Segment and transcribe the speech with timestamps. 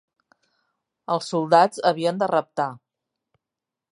[1.15, 2.67] Els soldats havien de reptar.